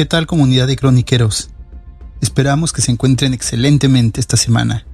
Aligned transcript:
¿Qué 0.00 0.06
tal 0.06 0.26
comunidad 0.26 0.66
de 0.66 0.76
croniqueros? 0.76 1.50
Esperamos 2.22 2.72
que 2.72 2.80
se 2.80 2.90
encuentren 2.90 3.34
excelentemente 3.34 4.18
esta 4.18 4.38
semana. 4.38 4.86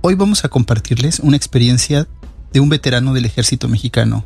Hoy 0.00 0.14
vamos 0.14 0.44
a 0.44 0.48
compartirles 0.48 1.18
una 1.18 1.36
experiencia 1.36 2.06
de 2.52 2.60
un 2.60 2.68
veterano 2.68 3.14
del 3.14 3.24
ejército 3.24 3.66
mexicano. 3.66 4.24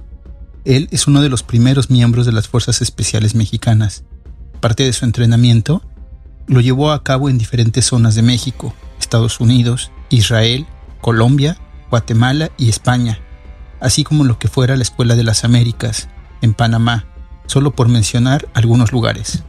Él 0.67 0.89
es 0.91 1.07
uno 1.07 1.23
de 1.23 1.31
los 1.31 1.43
primeros 1.43 1.89
miembros 1.89 2.27
de 2.27 2.33
las 2.33 2.47
Fuerzas 2.47 2.83
Especiales 2.83 3.35
Mexicanas. 3.35 4.05
Parte 4.61 4.85
de 4.85 4.93
su 4.93 5.07
entrenamiento 5.07 5.83
lo 6.47 6.61
llevó 6.61 6.93
a 6.93 7.03
cabo 7.03 7.31
en 7.31 7.39
diferentes 7.39 7.87
zonas 7.87 8.15
de 8.15 8.21
México, 8.21 8.75
Estados 9.01 9.41
Unidos, 9.41 9.93
Israel, 10.11 10.67
Colombia, 11.01 11.57
Guatemala 11.89 12.51
y 12.59 12.69
España, 12.69 13.19
así 13.81 14.05
como 14.05 14.25
lo 14.25 14.39
que 14.39 14.49
fuera 14.49 14.77
la 14.77 14.83
Escuela 14.83 15.17
de 15.17 15.25
las 15.25 15.45
Américas, 15.45 16.11
en 16.43 16.53
Panamá, 16.53 17.07
solo 17.47 17.75
por 17.75 17.89
mencionar 17.89 18.47
algunos 18.53 18.93
lugares. 18.93 19.43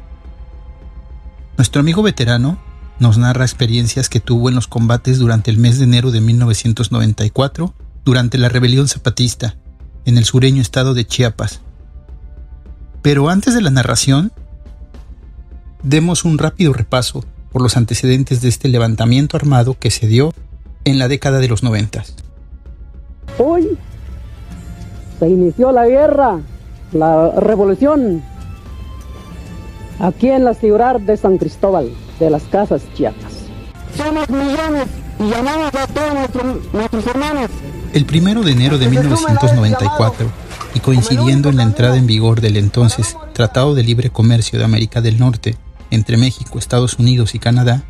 Nuestro 1.58 1.82
amigo 1.82 2.04
veterano 2.04 2.60
nos 3.00 3.18
narra 3.18 3.44
experiencias 3.44 4.10
que 4.10 4.20
tuvo 4.20 4.50
en 4.50 4.56
los 4.56 4.68
combates 4.68 5.18
durante 5.18 5.50
el 5.50 5.58
mes 5.58 5.80
de 5.80 5.86
enero 5.86 6.12
de 6.12 6.22
1994, 6.22 7.74
durante 8.06 8.38
la 8.38 8.48
rebelión 8.48 8.88
zapatista, 8.88 9.56
en 10.06 10.20
el 10.20 10.26
sureño 10.26 10.62
estado 10.62 10.94
de 10.94 11.06
Chiapas. 11.06 11.62
Pero 13.02 13.30
antes 13.30 13.56
de 13.56 13.62
la 13.62 13.72
narración, 13.72 14.32
demos 15.82 16.26
un 16.26 16.38
rápido 16.38 16.74
repaso 16.74 17.26
por 17.52 17.64
los 17.64 17.76
antecedentes 17.76 18.42
de 18.42 18.50
este 18.50 18.70
levantamiento 18.70 19.36
armado 19.36 19.76
que 19.80 19.90
se 19.90 20.06
dio 20.06 20.36
en 20.86 21.00
la 21.00 21.08
década 21.08 21.40
de 21.40 21.48
los 21.48 21.64
noventas. 21.64 22.14
Hoy 23.40 23.68
se 25.20 25.28
inició 25.28 25.72
la 25.72 25.88
guerra, 25.88 26.40
la 26.92 27.32
revolución 27.32 28.22
aquí 30.00 30.30
en 30.30 30.44
la 30.44 30.54
ciudad 30.54 31.00
de 31.00 31.18
San 31.18 31.38
Cristóbal 31.38 31.92
de 32.20 32.30
las 32.30 32.44
Casas 32.44 32.82
Chiapas. 32.96 33.34
Somos 33.96 34.30
millones 34.30 34.88
y 35.20 35.30
llamamos 35.30 35.74
a 35.74 35.88
todos 35.88 36.14
nuestros, 36.74 37.08
hermanos. 37.08 37.50
El 37.94 38.06
primero 38.06 38.44
de 38.44 38.52
enero 38.52 38.78
de 38.78 38.88
1994, 38.90 40.28
y 40.76 40.80
coincidiendo 40.80 41.50
en 41.50 41.58
la 41.58 41.64
entrada 41.64 41.98
en 41.98 42.06
vigor 42.06 42.42
del 42.42 42.58
entonces 42.58 43.18
Tratado 43.34 43.74
de 43.74 43.84
Libre 43.84 44.10
Comercio 44.10 44.60
de 44.60 44.66
América 44.66 45.02
del 45.02 45.20
Norte 45.20 45.56
entre 45.90 46.18
México, 46.18 46.60
Estados 46.60 47.00
Unidos 47.00 47.34
y 47.34 47.40
Canadá, 47.40 47.84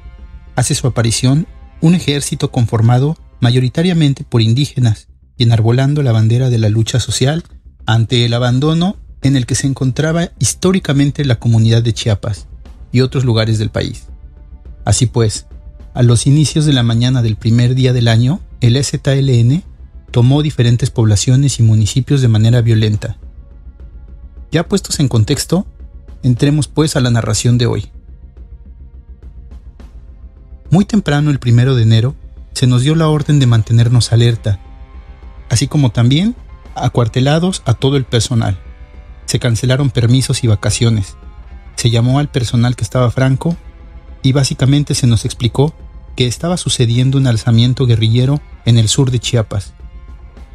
hace 0.56 0.76
su 0.76 0.88
aparición 0.88 1.48
un 1.82 1.96
ejército 1.96 2.52
conformado 2.52 3.18
mayoritariamente 3.40 4.24
por 4.24 4.42
indígenas 4.42 5.08
y 5.36 5.44
enarbolando 5.44 6.02
la 6.04 6.12
bandera 6.12 6.50
de 6.50 6.58
la 6.58 6.70
lucha 6.70 7.00
social 7.00 7.44
ante 7.86 8.26
el 8.26 8.34
abandono 8.34 8.98
en 9.22 9.36
el 9.36 9.46
que 9.46 9.56
se 9.56 9.68
encontraba 9.68 10.32
históricamente 10.40 11.26
la 11.26 11.40
comunidad 11.40 11.82
de 11.82 11.94
Chiapas 11.94 12.48
y 12.92 13.02
otros 13.02 13.26
lugares 13.26 13.60
del 13.60 13.70
país. 13.70 14.06
Así 14.86 15.06
pues, 15.06 15.48
a 15.94 16.04
los 16.04 16.28
inicios 16.28 16.66
de 16.66 16.74
la 16.74 16.84
mañana 16.84 17.22
del 17.22 17.36
primer 17.36 17.76
día 17.76 17.94
del 17.94 18.08
año, 18.08 18.40
el 18.62 18.82
ZLN 18.84 19.64
tomó 20.12 20.42
diferentes 20.42 20.90
poblaciones 20.90 21.60
y 21.60 21.64
municipios 21.64 22.22
de 22.22 22.28
manera 22.28 22.62
violenta. 22.62 23.18
Ya 24.52 24.68
puestos 24.68 25.00
en 25.00 25.08
contexto, 25.08 25.68
entremos 26.24 26.68
pues 26.68 26.96
a 26.96 27.02
la 27.02 27.10
narración 27.10 27.58
de 27.58 27.66
hoy. 27.66 27.92
Muy 30.70 30.86
temprano, 30.86 31.32
el 31.32 31.40
primero 31.40 31.76
de 31.76 31.84
enero, 31.84 32.16
se 32.54 32.68
nos 32.68 32.82
dio 32.82 32.96
la 32.96 33.10
orden 33.10 33.40
de 33.40 33.48
mantenernos 33.48 34.12
alerta, 34.12 34.60
así 35.50 35.68
como 35.68 35.92
también 35.92 36.36
acuartelados 36.76 37.62
a 37.66 37.74
todo 37.74 37.98
el 37.98 38.06
personal 38.06 38.60
se 39.28 39.40
cancelaron 39.40 39.92
permisos 39.92 40.44
y 40.44 40.48
vacaciones. 40.48 41.18
Se 41.76 41.92
llamó 41.92 42.18
al 42.18 42.30
personal 42.30 42.76
que 42.76 42.84
estaba 42.84 43.12
franco 43.12 43.56
y 44.24 44.32
básicamente 44.32 44.96
se 44.96 45.06
nos 45.06 45.26
explicó 45.26 45.76
que 46.16 46.26
estaba 46.26 46.58
sucediendo 46.58 47.20
un 47.20 47.28
alzamiento 47.28 47.86
guerrillero 47.86 48.42
en 48.66 48.80
el 48.80 48.90
sur 48.90 49.12
de 49.12 49.20
Chiapas. 49.20 49.74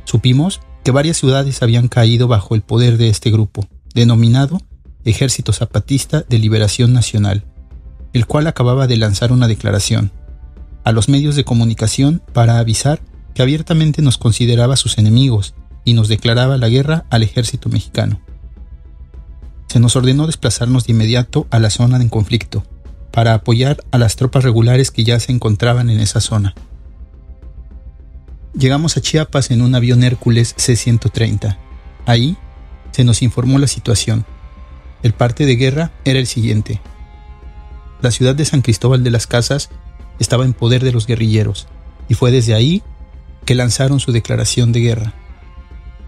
Supimos 0.05 0.61
que 0.83 0.91
varias 0.91 1.19
ciudades 1.19 1.63
habían 1.63 1.87
caído 1.87 2.27
bajo 2.27 2.57
el 2.57 2.63
poder 2.63 2.97
de 2.97 3.09
este 3.09 3.31
grupo, 3.31 3.69
denominado 3.95 4.61
Ejército 5.05 5.53
Zapatista 5.53 6.23
de 6.23 6.39
Liberación 6.39 6.93
Nacional, 6.93 7.45
el 8.13 8.27
cual 8.27 8.47
acababa 8.49 8.87
de 8.89 8.97
lanzar 8.97 9.31
una 9.31 9.47
declaración 9.47 10.11
a 10.83 10.91
los 10.91 11.09
medios 11.09 11.37
de 11.37 11.45
comunicación 11.45 12.23
para 12.33 12.59
avisar 12.59 13.01
que 13.35 13.43
abiertamente 13.43 14.03
nos 14.03 14.19
consideraba 14.19 14.77
sus 14.77 14.99
enemigos 14.99 15.55
y 15.85 15.93
nos 15.93 16.09
declaraba 16.09 16.57
la 16.57 16.69
guerra 16.69 17.05
al 17.11 17.23
ejército 17.23 17.69
mexicano 17.69 18.21
se 19.73 19.81
nos 19.81 19.97
ordenó 19.97 20.27
desplazarnos 20.27 20.85
de 20.85 20.93
inmediato 20.93 21.47
a 21.49 21.59
la 21.59 21.71
zona 21.71 21.97
en 21.97 22.11
conflicto, 22.11 22.63
para 23.11 23.33
apoyar 23.33 23.83
a 23.91 23.97
las 23.97 24.17
tropas 24.17 24.45
regulares 24.45 24.91
que 24.91 25.03
ya 25.03 25.19
se 25.19 25.33
encontraban 25.33 25.89
en 25.89 25.99
esa 25.99 26.21
zona. 26.21 26.55
Llegamos 28.53 28.99
a 28.99 29.01
Chiapas 29.01 29.51
en 29.51 29.63
un 29.63 29.75
avión 29.75 30.05
Hércules 30.05 30.55
C-130. 30.59 31.57
Ahí 32.05 32.37
se 32.91 33.03
nos 33.03 33.23
informó 33.23 33.59
la 33.59 33.67
situación. 33.67 34.27
El 35.03 35.15
parte 35.15 35.47
de 35.47 35.57
guerra 35.57 35.91
era 36.05 36.19
el 36.19 36.27
siguiente. 36.27 36.83
La 38.03 38.11
ciudad 38.11 38.35
de 38.35 38.45
San 38.45 38.61
Cristóbal 38.61 39.03
de 39.03 39.11
las 39.11 39.27
Casas 39.27 39.71
estaba 40.19 40.45
en 40.45 40.53
poder 40.53 40.85
de 40.85 40.93
los 40.93 41.07
guerrilleros, 41.07 41.67
y 42.11 42.15
fue 42.15 42.31
desde 42.31 42.53
ahí 42.53 42.83
que 43.47 43.55
lanzaron 43.55 44.01
su 44.01 44.13
declaración 44.13 44.71
de 44.71 44.81
guerra. 44.81 45.15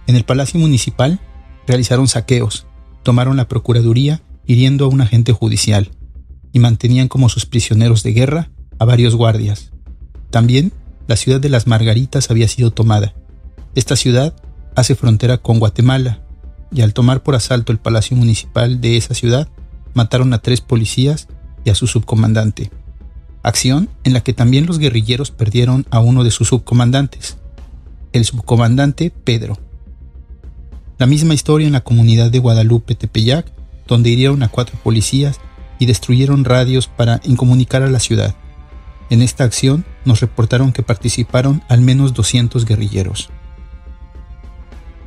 En 0.06 0.16
el 0.16 0.24
Palacio 0.24 0.60
Municipal 0.60 1.18
realizaron 1.66 2.08
saqueos, 2.08 2.66
tomaron 3.04 3.36
la 3.36 3.46
Procuraduría 3.46 4.20
hiriendo 4.46 4.86
a 4.86 4.88
un 4.88 5.00
agente 5.00 5.32
judicial 5.32 5.90
y 6.52 6.58
mantenían 6.58 7.06
como 7.06 7.28
sus 7.28 7.46
prisioneros 7.46 8.02
de 8.02 8.12
guerra 8.12 8.50
a 8.80 8.84
varios 8.84 9.14
guardias. 9.14 9.70
También 10.30 10.72
la 11.06 11.16
ciudad 11.16 11.40
de 11.40 11.48
las 11.48 11.68
Margaritas 11.68 12.30
había 12.30 12.48
sido 12.48 12.72
tomada. 12.72 13.14
Esta 13.76 13.94
ciudad 13.94 14.34
hace 14.74 14.96
frontera 14.96 15.38
con 15.38 15.60
Guatemala 15.60 16.22
y 16.72 16.80
al 16.80 16.92
tomar 16.92 17.22
por 17.22 17.36
asalto 17.36 17.70
el 17.70 17.78
palacio 17.78 18.16
municipal 18.16 18.80
de 18.80 18.96
esa 18.96 19.14
ciudad, 19.14 19.48
mataron 19.92 20.32
a 20.32 20.38
tres 20.38 20.60
policías 20.60 21.28
y 21.64 21.70
a 21.70 21.74
su 21.74 21.86
subcomandante. 21.86 22.70
Acción 23.42 23.88
en 24.02 24.12
la 24.12 24.22
que 24.22 24.32
también 24.32 24.66
los 24.66 24.78
guerrilleros 24.78 25.30
perdieron 25.30 25.86
a 25.90 26.00
uno 26.00 26.24
de 26.24 26.30
sus 26.30 26.48
subcomandantes, 26.48 27.36
el 28.12 28.24
subcomandante 28.24 29.10
Pedro. 29.10 29.58
La 30.96 31.06
misma 31.06 31.34
historia 31.34 31.66
en 31.66 31.72
la 31.72 31.80
comunidad 31.80 32.30
de 32.30 32.38
Guadalupe 32.38 32.94
Tepeyac, 32.94 33.46
donde 33.88 34.10
hirieron 34.10 34.44
a 34.44 34.48
cuatro 34.48 34.78
policías 34.82 35.40
y 35.80 35.86
destruyeron 35.86 36.44
radios 36.44 36.86
para 36.86 37.20
incomunicar 37.24 37.82
a 37.82 37.90
la 37.90 37.98
ciudad. 37.98 38.36
En 39.10 39.20
esta 39.20 39.42
acción 39.42 39.84
nos 40.04 40.20
reportaron 40.20 40.72
que 40.72 40.84
participaron 40.84 41.62
al 41.68 41.80
menos 41.80 42.14
200 42.14 42.64
guerrilleros. 42.64 43.28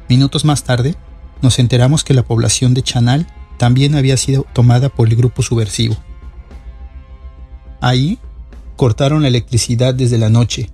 Minutos 0.10 0.44
más 0.44 0.66
tarde, 0.66 0.96
nos 1.42 1.58
enteramos 1.58 2.04
que 2.04 2.14
la 2.14 2.24
población 2.24 2.74
de 2.74 2.84
Chanal 2.84 3.28
también 3.58 3.96
había 3.96 4.18
sido 4.18 4.46
tomada 4.54 4.90
por 4.90 5.08
el 5.08 5.16
grupo 5.16 5.42
subversivo. 5.42 5.96
Ahí 7.80 8.20
cortaron 8.76 9.22
la 9.22 9.30
electricidad 9.30 9.94
desde 9.94 10.18
la 10.18 10.30
noche 10.30 10.70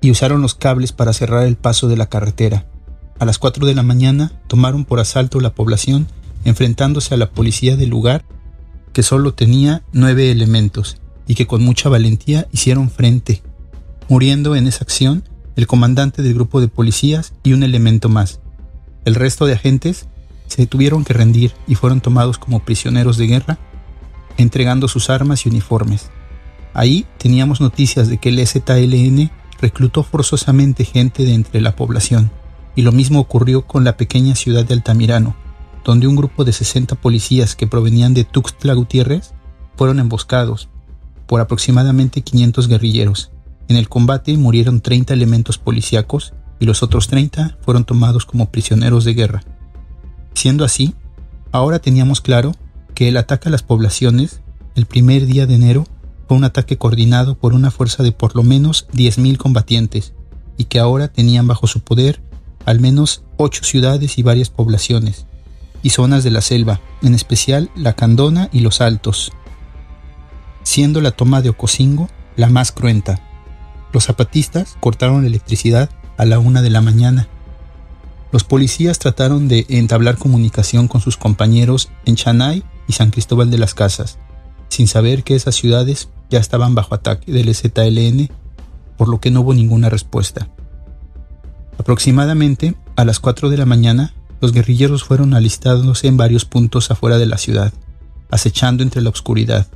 y 0.00 0.12
usaron 0.12 0.42
los 0.42 0.54
cables 0.54 0.92
para 0.92 1.12
cerrar 1.12 1.44
el 1.44 1.56
paso 1.56 1.88
de 1.88 1.96
la 1.96 2.06
carretera. 2.06 2.66
A 3.22 3.24
las 3.24 3.38
4 3.38 3.66
de 3.66 3.74
la 3.76 3.84
mañana 3.84 4.32
tomaron 4.48 4.84
por 4.84 4.98
asalto 4.98 5.38
la 5.38 5.54
población 5.54 6.08
enfrentándose 6.44 7.14
a 7.14 7.16
la 7.16 7.30
policía 7.30 7.76
del 7.76 7.88
lugar 7.88 8.24
que 8.92 9.04
solo 9.04 9.32
tenía 9.32 9.84
nueve 9.92 10.32
elementos 10.32 10.96
y 11.28 11.36
que 11.36 11.46
con 11.46 11.62
mucha 11.62 11.88
valentía 11.88 12.48
hicieron 12.50 12.90
frente, 12.90 13.40
muriendo 14.08 14.56
en 14.56 14.66
esa 14.66 14.82
acción 14.82 15.22
el 15.54 15.68
comandante 15.68 16.20
del 16.20 16.34
grupo 16.34 16.60
de 16.60 16.66
policías 16.66 17.32
y 17.44 17.52
un 17.52 17.62
elemento 17.62 18.08
más. 18.08 18.40
El 19.04 19.14
resto 19.14 19.46
de 19.46 19.52
agentes 19.52 20.08
se 20.48 20.66
tuvieron 20.66 21.04
que 21.04 21.12
rendir 21.12 21.52
y 21.68 21.76
fueron 21.76 22.00
tomados 22.00 22.38
como 22.38 22.64
prisioneros 22.64 23.18
de 23.18 23.28
guerra, 23.28 23.58
entregando 24.36 24.88
sus 24.88 25.10
armas 25.10 25.46
y 25.46 25.48
uniformes. 25.48 26.10
Ahí 26.74 27.06
teníamos 27.18 27.60
noticias 27.60 28.08
de 28.08 28.18
que 28.18 28.30
el 28.30 28.44
ZLN 28.44 29.30
reclutó 29.60 30.02
forzosamente 30.02 30.84
gente 30.84 31.22
de 31.22 31.34
entre 31.34 31.60
la 31.60 31.76
población 31.76 32.32
y 32.74 32.82
lo 32.82 32.92
mismo 32.92 33.20
ocurrió 33.20 33.66
con 33.66 33.84
la 33.84 33.96
pequeña 33.96 34.34
ciudad 34.34 34.64
de 34.64 34.74
Altamirano, 34.74 35.36
donde 35.84 36.06
un 36.06 36.16
grupo 36.16 36.44
de 36.44 36.52
60 36.52 36.94
policías 36.96 37.56
que 37.56 37.66
provenían 37.66 38.14
de 38.14 38.24
Tuxtla 38.24 38.74
Gutiérrez 38.74 39.32
fueron 39.76 39.98
emboscados 39.98 40.68
por 41.26 41.40
aproximadamente 41.40 42.22
500 42.22 42.68
guerrilleros. 42.68 43.32
En 43.68 43.76
el 43.76 43.88
combate 43.88 44.36
murieron 44.36 44.80
30 44.80 45.14
elementos 45.14 45.58
policíacos 45.58 46.34
y 46.60 46.66
los 46.66 46.82
otros 46.82 47.08
30 47.08 47.58
fueron 47.62 47.84
tomados 47.84 48.26
como 48.26 48.50
prisioneros 48.50 49.04
de 49.04 49.14
guerra. 49.14 49.42
Siendo 50.34 50.64
así, 50.64 50.94
ahora 51.50 51.78
teníamos 51.78 52.20
claro 52.20 52.54
que 52.94 53.08
el 53.08 53.16
ataque 53.16 53.48
a 53.48 53.52
las 53.52 53.62
poblaciones 53.62 54.40
el 54.74 54.86
primer 54.86 55.26
día 55.26 55.46
de 55.46 55.54
enero 55.54 55.86
fue 56.26 56.36
un 56.36 56.44
ataque 56.44 56.78
coordinado 56.78 57.36
por 57.36 57.52
una 57.52 57.70
fuerza 57.70 58.02
de 58.02 58.12
por 58.12 58.36
lo 58.36 58.42
menos 58.42 58.88
10.000 58.92 59.36
combatientes 59.36 60.14
y 60.56 60.64
que 60.64 60.78
ahora 60.78 61.08
tenían 61.08 61.46
bajo 61.46 61.66
su 61.66 61.80
poder 61.80 62.22
al 62.64 62.80
menos 62.80 63.22
ocho 63.36 63.64
ciudades 63.64 64.18
y 64.18 64.22
varias 64.22 64.50
poblaciones, 64.50 65.26
y 65.82 65.90
zonas 65.90 66.24
de 66.24 66.30
la 66.30 66.40
selva, 66.40 66.80
en 67.02 67.14
especial 67.14 67.70
la 67.74 67.94
Candona 67.94 68.48
y 68.52 68.60
los 68.60 68.80
Altos, 68.80 69.32
siendo 70.62 71.00
la 71.00 71.10
toma 71.10 71.42
de 71.42 71.50
Ocosingo 71.50 72.08
la 72.36 72.48
más 72.48 72.72
cruenta. 72.72 73.20
Los 73.92 74.04
zapatistas 74.04 74.76
cortaron 74.80 75.22
la 75.22 75.28
electricidad 75.28 75.90
a 76.16 76.24
la 76.24 76.38
una 76.38 76.62
de 76.62 76.70
la 76.70 76.80
mañana. 76.80 77.28
Los 78.30 78.44
policías 78.44 78.98
trataron 78.98 79.48
de 79.48 79.66
entablar 79.68 80.16
comunicación 80.16 80.88
con 80.88 81.00
sus 81.00 81.16
compañeros 81.16 81.90
en 82.06 82.16
Chanay 82.16 82.62
y 82.88 82.94
San 82.94 83.10
Cristóbal 83.10 83.50
de 83.50 83.58
las 83.58 83.74
Casas, 83.74 84.18
sin 84.68 84.88
saber 84.88 85.24
que 85.24 85.34
esas 85.34 85.54
ciudades 85.54 86.08
ya 86.30 86.38
estaban 86.38 86.74
bajo 86.74 86.94
ataque 86.94 87.30
del 87.30 87.54
ZLN, 87.54 88.30
por 88.96 89.08
lo 89.08 89.20
que 89.20 89.30
no 89.30 89.42
hubo 89.42 89.52
ninguna 89.52 89.90
respuesta. 89.90 90.48
Aproximadamente 91.78 92.74
a 92.96 93.04
las 93.04 93.20
4 93.20 93.50
de 93.50 93.56
la 93.56 93.66
mañana, 93.66 94.14
los 94.40 94.52
guerrilleros 94.52 95.04
fueron 95.04 95.34
alistados 95.34 96.04
en 96.04 96.16
varios 96.16 96.44
puntos 96.44 96.90
afuera 96.90 97.18
de 97.18 97.26
la 97.26 97.38
ciudad, 97.38 97.72
acechando 98.30 98.82
entre 98.82 99.02
la 99.02 99.10
oscuridad. 99.10 99.66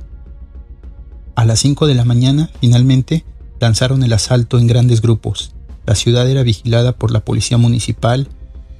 A 1.35 1.45
las 1.45 1.59
5 1.59 1.87
de 1.87 1.95
la 1.95 2.05
mañana, 2.05 2.49
finalmente, 2.59 3.23
lanzaron 3.59 4.03
el 4.03 4.13
asalto 4.13 4.59
en 4.59 4.67
grandes 4.67 5.01
grupos. 5.01 5.53
La 5.85 5.95
ciudad 5.95 6.29
era 6.29 6.43
vigilada 6.43 6.93
por 6.93 7.11
la 7.11 7.21
policía 7.21 7.57
municipal 7.57 8.27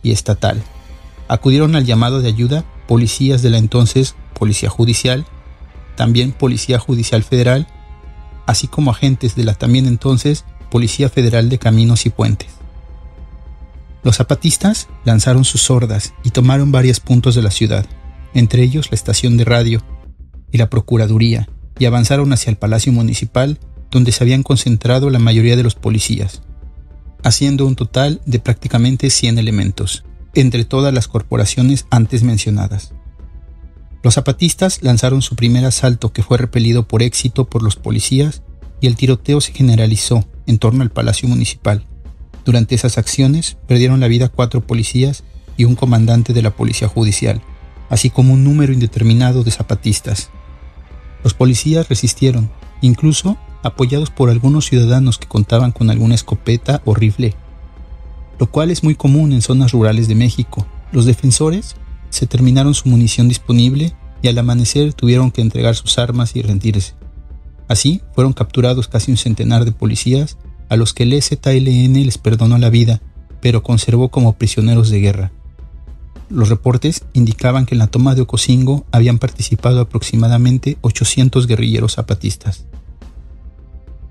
y 0.03 0.11
estatal. 0.11 0.61
Acudieron 1.27 1.75
al 1.75 1.85
llamado 1.85 2.21
de 2.21 2.29
ayuda 2.29 2.65
policías 2.87 3.41
de 3.41 3.49
la 3.49 3.57
entonces 3.57 4.15
Policía 4.33 4.69
Judicial, 4.69 5.25
también 5.95 6.31
Policía 6.31 6.79
Judicial 6.79 7.23
Federal, 7.23 7.67
así 8.45 8.67
como 8.67 8.91
agentes 8.91 9.35
de 9.35 9.43
la 9.43 9.53
también 9.55 9.87
entonces 9.87 10.45
Policía 10.69 11.09
Federal 11.09 11.49
de 11.49 11.59
Caminos 11.59 12.05
y 12.05 12.09
Puentes. 12.09 12.56
Los 14.07 14.15
zapatistas 14.15 14.87
lanzaron 15.03 15.43
sus 15.43 15.69
hordas 15.69 16.13
y 16.23 16.29
tomaron 16.29 16.71
varios 16.71 17.01
puntos 17.01 17.35
de 17.35 17.41
la 17.41 17.51
ciudad, 17.51 17.85
entre 18.33 18.63
ellos 18.63 18.87
la 18.89 18.95
estación 18.95 19.35
de 19.35 19.43
radio 19.43 19.83
y 20.49 20.57
la 20.57 20.69
Procuraduría, 20.69 21.49
y 21.77 21.83
avanzaron 21.83 22.31
hacia 22.31 22.49
el 22.49 22.55
Palacio 22.55 22.93
Municipal, 22.93 23.59
donde 23.91 24.13
se 24.13 24.23
habían 24.23 24.43
concentrado 24.43 25.09
la 25.09 25.19
mayoría 25.19 25.57
de 25.57 25.63
los 25.63 25.75
policías, 25.75 26.41
haciendo 27.21 27.65
un 27.65 27.75
total 27.75 28.21
de 28.25 28.39
prácticamente 28.39 29.09
100 29.09 29.39
elementos, 29.39 30.05
entre 30.35 30.63
todas 30.63 30.93
las 30.93 31.09
corporaciones 31.09 31.85
antes 31.89 32.23
mencionadas. 32.23 32.93
Los 34.03 34.13
zapatistas 34.13 34.83
lanzaron 34.83 35.21
su 35.21 35.35
primer 35.35 35.65
asalto 35.65 36.13
que 36.13 36.23
fue 36.23 36.37
repelido 36.37 36.87
por 36.87 37.03
éxito 37.03 37.43
por 37.49 37.61
los 37.61 37.75
policías 37.75 38.41
y 38.79 38.87
el 38.87 38.95
tiroteo 38.95 39.41
se 39.41 39.51
generalizó 39.51 40.25
en 40.45 40.59
torno 40.59 40.83
al 40.83 40.91
Palacio 40.91 41.27
Municipal. 41.27 41.85
Durante 42.47 42.75
esas 42.75 42.97
acciones 42.97 43.57
perdieron 43.67 43.99
la 43.99 44.07
vida 44.07 44.29
cuatro 44.29 44.61
policías 44.61 45.25
y 45.57 45.65
un 45.65 45.75
comandante 45.75 46.31
de 46.31 46.41
la 46.41 46.51
Policía 46.55 46.87
Judicial, 46.87 47.41
así 47.89 48.09
como 48.09 48.35
un 48.35 48.45
número 48.45 48.71
indeterminado 48.71 49.43
de 49.43 49.51
zapatistas. 49.51 50.29
Los 51.25 51.33
policías 51.33 51.89
resistieron, 51.89 52.49
incluso 52.79 53.37
apoyados 53.63 54.11
por 54.11 54.29
algunos 54.29 54.65
ciudadanos 54.65 55.17
que 55.17 55.27
contaban 55.27 55.73
con 55.73 55.89
alguna 55.89 56.15
escopeta 56.15 56.81
o 56.85 56.95
rifle, 56.95 57.33
lo 58.39 58.49
cual 58.49 58.71
es 58.71 58.81
muy 58.81 58.95
común 58.95 59.33
en 59.33 59.41
zonas 59.41 59.73
rurales 59.73 60.07
de 60.07 60.15
México. 60.15 60.65
Los 60.93 61.05
defensores 61.05 61.75
se 62.11 62.27
terminaron 62.27 62.73
su 62.73 62.87
munición 62.87 63.27
disponible 63.27 63.93
y 64.21 64.29
al 64.29 64.37
amanecer 64.37 64.93
tuvieron 64.93 65.31
que 65.31 65.41
entregar 65.41 65.75
sus 65.75 65.99
armas 65.99 66.33
y 66.37 66.43
rendirse. 66.43 66.93
Así 67.67 68.01
fueron 68.15 68.31
capturados 68.31 68.87
casi 68.87 69.11
un 69.11 69.17
centenar 69.17 69.65
de 69.65 69.73
policías 69.73 70.37
a 70.69 70.75
los 70.75 70.93
que 70.93 71.03
el 71.03 71.21
ZLN 71.21 71.93
les 72.05 72.17
perdonó 72.17 72.57
la 72.57 72.69
vida, 72.69 73.01
pero 73.41 73.63
conservó 73.63 74.09
como 74.09 74.33
prisioneros 74.33 74.89
de 74.89 74.99
guerra. 74.99 75.31
Los 76.29 76.49
reportes 76.49 77.05
indicaban 77.13 77.65
que 77.65 77.75
en 77.75 77.79
la 77.79 77.87
toma 77.87 78.13
de 78.13 78.21
Ocosingo 78.21 78.85
habían 78.91 79.17
participado 79.17 79.79
aproximadamente 79.79 80.77
800 80.81 81.47
guerrilleros 81.47 81.93
zapatistas. 81.95 82.65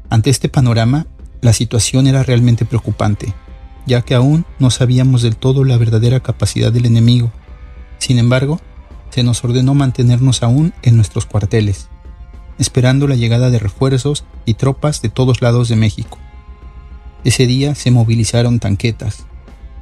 Ante 0.08 0.30
este 0.30 0.48
panorama, 0.48 1.06
la 1.42 1.52
situación 1.52 2.06
era 2.06 2.22
realmente 2.22 2.64
preocupante, 2.64 3.34
ya 3.86 4.00
que 4.00 4.14
aún 4.14 4.46
no 4.58 4.70
sabíamos 4.70 5.22
del 5.22 5.36
todo 5.36 5.64
la 5.64 5.76
verdadera 5.76 6.20
capacidad 6.20 6.72
del 6.72 6.86
enemigo. 6.86 7.30
Sin 7.98 8.18
embargo, 8.18 8.60
se 9.10 9.22
nos 9.22 9.44
ordenó 9.44 9.74
mantenernos 9.74 10.42
aún 10.42 10.72
en 10.82 10.96
nuestros 10.96 11.26
cuarteles, 11.26 11.88
esperando 12.58 13.06
la 13.06 13.14
llegada 13.14 13.50
de 13.50 13.58
refuerzos 13.58 14.24
y 14.46 14.54
tropas 14.54 15.02
de 15.02 15.10
todos 15.10 15.42
lados 15.42 15.68
de 15.68 15.76
México. 15.76 16.18
Ese 17.26 17.48
día 17.48 17.74
se 17.74 17.90
movilizaron 17.90 18.60
tanquetas, 18.60 19.26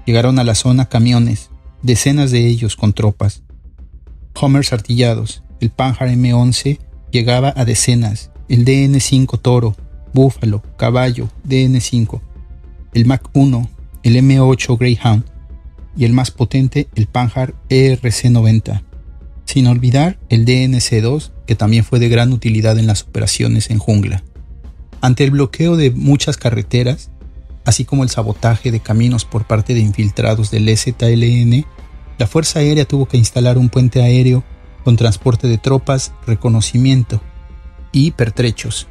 llegaron 0.06 0.38
a 0.38 0.44
la 0.44 0.55
zona 0.55 0.88
camiones, 0.88 1.50
decenas 1.82 2.31
de 2.31 2.46
ellos 2.46 2.75
con 2.75 2.94
tropas. 2.94 3.43
Homers 4.41 4.73
artillados, 4.73 5.43
el 5.61 5.69
Panhard 5.69 6.08
M11 6.08 6.79
llegaba 7.11 7.52
a 7.55 7.67
decenas, 7.67 8.31
el 8.49 8.64
DN5 8.64 9.38
Toro, 9.43 9.76
Búfalo, 10.14 10.62
Caballo, 10.79 11.29
DN5, 11.46 12.23
el 12.94 13.05
Mac 13.05 13.29
1, 13.35 13.69
el 14.05 14.17
M8 14.17 14.79
Greyhound 14.79 15.25
y 15.99 16.06
el 16.06 16.14
más 16.14 16.31
potente, 16.31 16.88
el 16.94 17.08
Panhard 17.08 17.52
ERC-90. 17.69 18.85
Sin 19.44 19.67
olvidar 19.67 20.19
el 20.31 20.46
DNC-2, 20.46 21.32
que 21.46 21.56
también 21.56 21.85
fue 21.85 21.99
de 21.99 22.08
gran 22.08 22.32
utilidad 22.32 22.79
en 22.79 22.87
las 22.87 23.02
operaciones 23.02 23.69
en 23.69 23.81
jungla. 23.81 24.25
Ante 25.02 25.25
el 25.25 25.32
bloqueo 25.32 25.76
de 25.76 25.91
muchas 25.91 26.38
carreteras, 26.38 27.11
así 27.65 27.85
como 27.85 28.03
el 28.03 28.11
sabotaje 28.11 28.71
de 28.71 28.81
caminos 28.81 29.25
por 29.25 29.47
parte 29.47 29.75
de 29.75 29.81
infiltrados 29.81 30.51
del 30.51 30.69
STLN, 30.69 31.65
la 32.19 32.27
Fuerza 32.27 32.61
Aérea 32.61 32.85
tuvo 32.85 33.06
que 33.06 33.17
instalar 33.17 33.59
un 33.59 33.69
puente 33.69 34.03
aéreo 34.03 34.44
con 34.85 34.97
transporte 34.97 35.49
de 35.49 35.59
tropas, 35.59 36.13
reconocimiento 36.27 37.21
y 37.91 38.13
pertrechos. 38.13 38.87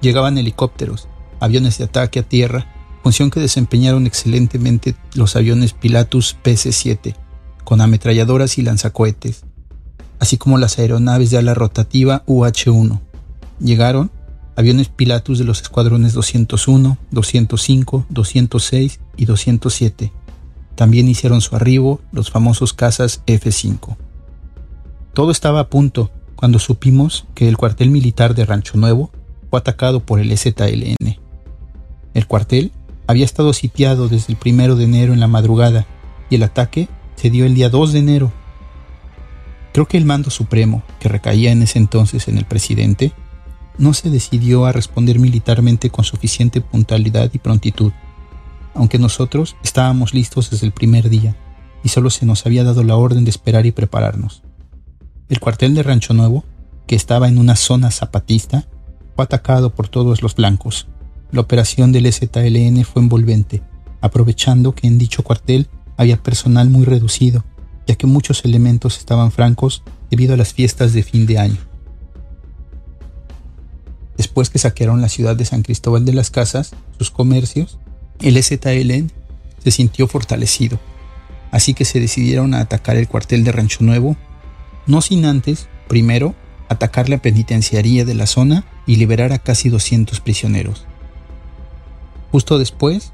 Llegaban 0.00 0.38
helicópteros, 0.38 1.08
aviones 1.40 1.78
de 1.78 1.84
ataque 1.84 2.20
a 2.20 2.22
tierra, 2.22 2.66
función 3.02 3.30
que 3.30 3.40
desempeñaron 3.40 4.06
excelentemente 4.06 4.94
los 5.14 5.34
aviones 5.36 5.72
Pilatus 5.72 6.36
PC-7, 6.42 7.14
con 7.64 7.80
ametralladoras 7.80 8.58
y 8.58 8.62
lanzacohetes, 8.62 9.44
así 10.18 10.36
como 10.36 10.58
las 10.58 10.78
aeronaves 10.78 11.30
de 11.30 11.38
ala 11.38 11.54
rotativa 11.54 12.22
UH-1. 12.26 13.00
Llegaron 13.60 14.10
aviones 14.56 14.88
Pilatus 14.88 15.38
de 15.38 15.44
los 15.44 15.62
escuadrones 15.62 16.12
201, 16.12 16.98
205, 17.10 18.06
206 18.08 19.00
y 19.16 19.24
207. 19.24 20.12
También 20.74 21.08
hicieron 21.08 21.40
su 21.40 21.56
arribo 21.56 22.00
los 22.12 22.30
famosos 22.30 22.72
cazas 22.72 23.22
F-5. 23.26 23.96
Todo 25.12 25.30
estaba 25.30 25.60
a 25.60 25.68
punto 25.68 26.10
cuando 26.36 26.58
supimos 26.58 27.26
que 27.34 27.48
el 27.48 27.56
cuartel 27.56 27.90
militar 27.90 28.34
de 28.34 28.44
Rancho 28.44 28.76
Nuevo 28.76 29.10
fue 29.50 29.60
atacado 29.60 30.00
por 30.00 30.20
el 30.20 30.36
ZLN. 30.36 31.18
El 32.14 32.26
cuartel 32.26 32.72
había 33.06 33.24
estado 33.24 33.52
sitiado 33.52 34.08
desde 34.08 34.32
el 34.32 34.38
primero 34.38 34.76
de 34.76 34.84
enero 34.84 35.12
en 35.12 35.20
la 35.20 35.28
madrugada 35.28 35.86
y 36.30 36.36
el 36.36 36.42
ataque 36.42 36.88
se 37.16 37.30
dio 37.30 37.44
el 37.44 37.54
día 37.54 37.68
2 37.68 37.92
de 37.92 37.98
enero. 37.98 38.32
Creo 39.72 39.86
que 39.86 39.96
el 39.96 40.04
mando 40.04 40.30
supremo, 40.30 40.82
que 41.00 41.08
recaía 41.08 41.50
en 41.50 41.62
ese 41.62 41.78
entonces 41.78 42.28
en 42.28 42.38
el 42.38 42.44
presidente, 42.44 43.12
no 43.78 43.94
se 43.94 44.10
decidió 44.10 44.66
a 44.66 44.72
responder 44.72 45.18
militarmente 45.18 45.90
con 45.90 46.04
suficiente 46.04 46.60
puntualidad 46.60 47.30
y 47.32 47.38
prontitud, 47.38 47.92
aunque 48.74 48.98
nosotros 48.98 49.56
estábamos 49.62 50.14
listos 50.14 50.50
desde 50.50 50.66
el 50.66 50.72
primer 50.72 51.08
día 51.08 51.36
y 51.82 51.88
solo 51.88 52.10
se 52.10 52.26
nos 52.26 52.46
había 52.46 52.64
dado 52.64 52.82
la 52.82 52.96
orden 52.96 53.24
de 53.24 53.30
esperar 53.30 53.66
y 53.66 53.72
prepararnos. 53.72 54.42
El 55.28 55.40
cuartel 55.40 55.74
de 55.74 55.82
Rancho 55.82 56.14
Nuevo, 56.14 56.44
que 56.86 56.96
estaba 56.96 57.28
en 57.28 57.38
una 57.38 57.56
zona 57.56 57.90
zapatista, 57.90 58.66
fue 59.14 59.24
atacado 59.24 59.70
por 59.70 59.88
todos 59.88 60.22
los 60.22 60.34
blancos. 60.34 60.86
La 61.30 61.40
operación 61.40 61.92
del 61.92 62.12
ZLN 62.12 62.84
fue 62.84 63.02
envolvente, 63.02 63.62
aprovechando 64.00 64.74
que 64.74 64.86
en 64.86 64.98
dicho 64.98 65.22
cuartel 65.22 65.68
había 65.96 66.22
personal 66.22 66.68
muy 66.70 66.84
reducido, 66.84 67.44
ya 67.86 67.94
que 67.94 68.06
muchos 68.06 68.44
elementos 68.44 68.98
estaban 68.98 69.30
francos 69.30 69.82
debido 70.10 70.34
a 70.34 70.36
las 70.36 70.52
fiestas 70.52 70.92
de 70.92 71.02
fin 71.02 71.26
de 71.26 71.38
año. 71.38 71.73
Después 74.16 74.50
que 74.50 74.58
saquearon 74.58 75.00
la 75.00 75.08
ciudad 75.08 75.36
de 75.36 75.44
San 75.44 75.62
Cristóbal 75.62 76.04
de 76.04 76.12
las 76.12 76.30
Casas, 76.30 76.72
sus 76.98 77.10
comercios, 77.10 77.78
el 78.20 78.42
ZLN 78.42 79.10
se 79.62 79.70
sintió 79.70 80.06
fortalecido, 80.06 80.78
así 81.50 81.74
que 81.74 81.84
se 81.84 82.00
decidieron 82.00 82.54
a 82.54 82.60
atacar 82.60 82.96
el 82.96 83.08
cuartel 83.08 83.44
de 83.44 83.52
Rancho 83.52 83.82
Nuevo, 83.82 84.16
no 84.86 85.00
sin 85.00 85.24
antes, 85.24 85.68
primero, 85.88 86.34
atacar 86.68 87.08
la 87.08 87.18
penitenciaría 87.18 88.04
de 88.04 88.14
la 88.14 88.26
zona 88.26 88.64
y 88.86 88.96
liberar 88.96 89.32
a 89.32 89.38
casi 89.38 89.68
200 89.68 90.20
prisioneros. 90.20 90.86
Justo 92.30 92.58
después 92.58 93.12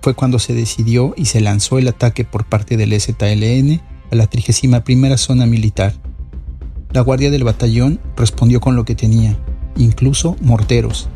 fue 0.00 0.14
cuando 0.14 0.38
se 0.38 0.54
decidió 0.54 1.14
y 1.16 1.26
se 1.26 1.40
lanzó 1.40 1.78
el 1.78 1.88
ataque 1.88 2.24
por 2.24 2.44
parte 2.44 2.76
del 2.76 2.98
ZLN 3.00 3.80
a 4.10 4.14
la 4.14 4.26
31 4.26 5.16
zona 5.16 5.46
militar. 5.46 5.94
La 6.92 7.00
guardia 7.00 7.30
del 7.30 7.44
batallón 7.44 8.00
respondió 8.16 8.60
con 8.60 8.76
lo 8.76 8.84
que 8.84 8.94
tenía, 8.94 9.36
incluso 9.76 10.36
morteros, 10.40 11.08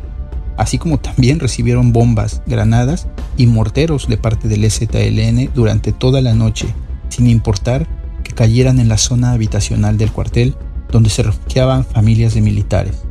así 0.57 0.77
como 0.77 0.99
también 0.99 1.39
recibieron 1.39 1.93
bombas, 1.93 2.41
granadas 2.45 3.07
y 3.37 3.45
morteros 3.45 4.07
de 4.07 4.17
parte 4.17 4.47
del 4.47 4.69
ZLN 4.69 5.51
durante 5.53 5.91
toda 5.91 6.21
la 6.21 6.33
noche, 6.33 6.67
sin 7.09 7.27
importar 7.27 7.87
que 8.23 8.33
cayeran 8.33 8.79
en 8.79 8.89
la 8.89 8.97
zona 8.97 9.31
habitacional 9.31 9.97
del 9.97 10.11
cuartel 10.11 10.55
donde 10.91 11.09
se 11.09 11.23
refugiaban 11.23 11.85
familias 11.85 12.33
de 12.33 12.41
militares. 12.41 13.03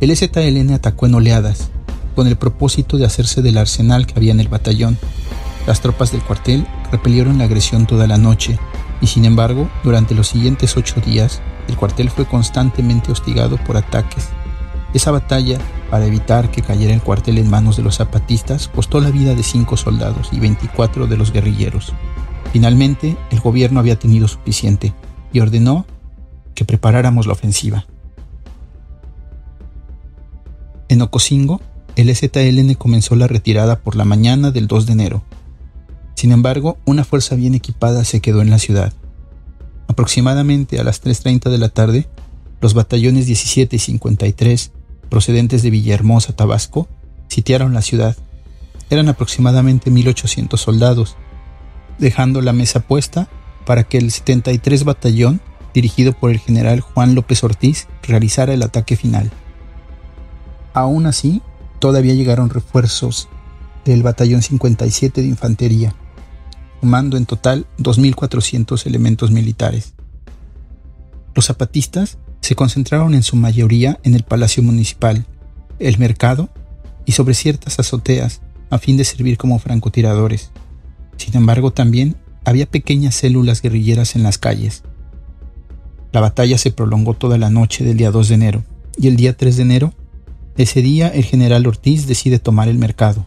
El 0.00 0.16
ZLN 0.16 0.72
atacó 0.72 1.06
en 1.06 1.14
oleadas, 1.14 1.70
con 2.14 2.26
el 2.26 2.36
propósito 2.36 2.98
de 2.98 3.06
hacerse 3.06 3.42
del 3.42 3.58
arsenal 3.58 4.06
que 4.06 4.14
había 4.16 4.32
en 4.32 4.40
el 4.40 4.48
batallón. 4.48 4.96
Las 5.66 5.80
tropas 5.80 6.12
del 6.12 6.22
cuartel 6.22 6.66
repelieron 6.92 7.38
la 7.38 7.44
agresión 7.44 7.86
toda 7.86 8.06
la 8.06 8.18
noche, 8.18 8.58
y 9.00 9.06
sin 9.06 9.24
embargo, 9.24 9.68
durante 9.84 10.14
los 10.14 10.28
siguientes 10.28 10.76
ocho 10.76 11.00
días, 11.00 11.40
el 11.68 11.76
cuartel 11.76 12.10
fue 12.10 12.26
constantemente 12.26 13.12
hostigado 13.12 13.56
por 13.58 13.76
ataques. 13.76 14.28
Esa 14.94 15.10
batalla, 15.10 15.58
para 15.90 16.06
evitar 16.06 16.50
que 16.50 16.62
cayera 16.62 16.94
el 16.94 17.02
cuartel 17.02 17.38
en 17.38 17.50
manos 17.50 17.76
de 17.76 17.82
los 17.82 17.96
zapatistas, 17.96 18.68
costó 18.68 19.00
la 19.00 19.10
vida 19.10 19.34
de 19.34 19.42
cinco 19.42 19.76
soldados 19.76 20.30
y 20.32 20.40
24 20.40 21.06
de 21.06 21.16
los 21.16 21.30
guerrilleros. 21.30 21.92
Finalmente, 22.52 23.16
el 23.30 23.40
gobierno 23.40 23.80
había 23.80 23.98
tenido 23.98 24.26
suficiente 24.26 24.94
y 25.32 25.40
ordenó 25.40 25.86
que 26.54 26.64
preparáramos 26.64 27.26
la 27.26 27.34
ofensiva. 27.34 27.86
En 30.88 31.02
Ocosingo, 31.02 31.60
el 31.96 32.14
STLN 32.14 32.74
comenzó 32.74 33.14
la 33.14 33.26
retirada 33.26 33.80
por 33.80 33.94
la 33.94 34.06
mañana 34.06 34.50
del 34.50 34.66
2 34.66 34.86
de 34.86 34.92
enero. 34.92 35.22
Sin 36.14 36.32
embargo, 36.32 36.78
una 36.86 37.04
fuerza 37.04 37.34
bien 37.34 37.54
equipada 37.54 38.04
se 38.04 38.20
quedó 38.20 38.40
en 38.40 38.50
la 38.50 38.58
ciudad. 38.58 38.92
Aproximadamente 39.88 40.78
a 40.78 40.84
las 40.84 41.02
3.30 41.02 41.50
de 41.50 41.58
la 41.58 41.70
tarde, 41.70 42.08
los 42.60 42.74
batallones 42.74 43.26
17 43.26 43.74
y 43.76 43.78
53, 43.78 44.70
procedentes 45.08 45.62
de 45.62 45.70
Villahermosa, 45.70 46.34
Tabasco, 46.34 46.88
sitiaron 47.28 47.74
la 47.74 47.82
ciudad. 47.82 48.16
Eran 48.90 49.08
aproximadamente 49.08 49.90
1.800 49.90 50.56
soldados, 50.56 51.16
dejando 51.98 52.40
la 52.42 52.52
mesa 52.52 52.80
puesta 52.80 53.28
para 53.66 53.84
que 53.84 53.98
el 53.98 54.10
73 54.10 54.84
Batallón, 54.84 55.40
dirigido 55.74 56.12
por 56.12 56.30
el 56.30 56.38
general 56.38 56.80
Juan 56.80 57.14
López 57.14 57.42
Ortiz, 57.44 57.88
realizara 58.02 58.54
el 58.54 58.62
ataque 58.62 58.96
final. 58.96 59.30
Aún 60.74 61.06
así, 61.06 61.42
todavía 61.78 62.14
llegaron 62.14 62.50
refuerzos 62.50 63.28
del 63.84 64.02
Batallón 64.02 64.42
57 64.42 65.22
de 65.22 65.28
Infantería, 65.28 65.94
sumando 66.80 67.16
en 67.16 67.26
total 67.26 67.66
2.400 67.78 68.86
elementos 68.86 69.30
militares. 69.30 69.94
Los 71.34 71.46
zapatistas 71.46 72.18
se 72.40 72.54
concentraron 72.54 73.14
en 73.14 73.22
su 73.22 73.36
mayoría 73.36 73.98
en 74.02 74.14
el 74.14 74.22
Palacio 74.22 74.62
Municipal, 74.62 75.26
el 75.78 75.98
mercado 75.98 76.48
y 77.04 77.12
sobre 77.12 77.34
ciertas 77.34 77.78
azoteas 77.78 78.40
a 78.70 78.78
fin 78.78 78.96
de 78.96 79.04
servir 79.04 79.38
como 79.38 79.58
francotiradores. 79.58 80.50
Sin 81.16 81.36
embargo, 81.36 81.72
también 81.72 82.16
había 82.44 82.66
pequeñas 82.66 83.14
células 83.14 83.62
guerrilleras 83.62 84.16
en 84.16 84.22
las 84.22 84.38
calles. 84.38 84.82
La 86.12 86.20
batalla 86.20 86.58
se 86.58 86.70
prolongó 86.70 87.14
toda 87.14 87.38
la 87.38 87.50
noche 87.50 87.84
del 87.84 87.96
día 87.96 88.10
2 88.10 88.28
de 88.28 88.34
enero 88.34 88.64
y 88.96 89.08
el 89.08 89.16
día 89.16 89.36
3 89.36 89.56
de 89.56 89.62
enero, 89.62 89.94
ese 90.56 90.82
día 90.82 91.08
el 91.08 91.24
general 91.24 91.66
Ortiz 91.66 92.06
decide 92.06 92.38
tomar 92.38 92.68
el 92.68 92.78
mercado, 92.78 93.26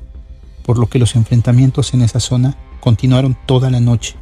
por 0.63 0.77
lo 0.77 0.89
que 0.89 1.00
los 1.00 1.15
enfrentamientos 1.15 1.93
en 1.93 2.01
esa 2.01 2.20
zona 2.20 2.58
continuaron 2.82 3.38
toda 3.46 3.70
la 3.70 3.80
noche. 3.80 4.16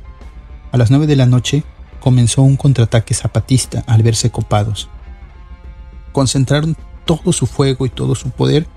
A 0.71 0.77
las 0.77 0.91
9 0.91 1.07
de 1.07 1.15
la 1.15 1.25
noche 1.25 1.63
comenzó 1.99 2.43
un 2.43 2.57
contraataque 2.57 3.15
zapatista 3.15 3.83
al 3.87 4.03
verse 4.03 4.29
copados. 4.29 4.89
Concentraron 6.11 6.77
todo 7.05 7.33
su 7.33 7.47
fuego 7.47 7.87
y 7.87 7.89
todo 7.89 8.13
su 8.13 8.29
poder 8.29 8.67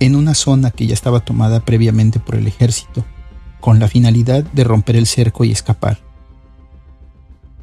en 0.00 0.16
una 0.16 0.34
zona 0.34 0.72
que 0.72 0.88
ya 0.88 0.94
estaba 0.94 1.20
tomada 1.20 1.60
previamente 1.60 2.18
por 2.18 2.34
el 2.34 2.48
ejército 2.48 3.04
con 3.60 3.78
la 3.78 3.86
finalidad 3.86 4.42
de 4.42 4.64
romper 4.64 4.96
el 4.96 5.06
cerco 5.06 5.44
y 5.44 5.52
escapar. 5.52 6.00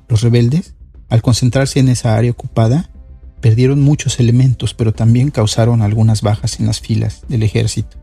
Los 0.07 0.21
rebeldes, 0.21 0.75
al 1.09 1.21
concentrarse 1.21 1.81
en 1.81 1.89
esa 1.89 2.15
área 2.15 2.31
ocupada, 2.31 2.89
perdieron 3.41 3.81
muchos 3.81 4.19
elementos, 4.19 4.73
pero 4.73 4.93
también 4.93 5.29
causaron 5.29 5.81
algunas 5.81 6.21
bajas 6.21 6.59
en 6.61 6.67
las 6.67 6.79
filas 6.79 7.23
del 7.27 7.43
ejército. 7.43 7.97